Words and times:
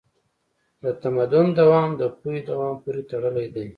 د 0.83 0.85
تمدن 1.01 1.47
دوام 1.59 1.89
د 2.01 2.03
پوهې 2.17 2.39
دوام 2.49 2.73
پورې 2.83 3.01
تړلی 3.11 3.47
دی. 3.55 3.67